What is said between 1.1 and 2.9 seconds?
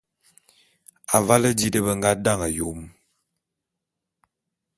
Avale di nde be nga dane Yom.